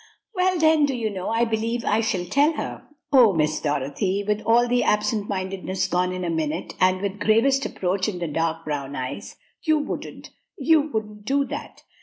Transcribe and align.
"Well, 0.33 0.57
then, 0.57 0.87
do 0.87 0.95
you 0.95 1.11
know, 1.11 1.29
I 1.29 1.45
believe 1.45 1.85
I 1.85 2.01
shall 2.01 2.25
tell 2.25 2.53
her." 2.53 2.87
"Oh, 3.11 3.33
Miss 3.33 3.61
Dorothy," 3.61 4.23
with 4.27 4.41
all 4.47 4.67
the 4.67 4.81
absent 4.83 5.29
mindedness 5.29 5.87
gone 5.87 6.11
in 6.11 6.25
a 6.25 6.29
minute, 6.31 6.73
and 6.79 7.01
with 7.01 7.19
gravest 7.19 7.65
reproach 7.65 8.09
in 8.09 8.17
the 8.17 8.27
dark 8.27 8.65
brown 8.65 8.95
eyes, 8.95 9.35
"you 9.61 9.77
wouldn't 9.77 10.31
you 10.57 10.89
wouldn't 10.91 11.25
do 11.25 11.45
that!" 11.45 11.83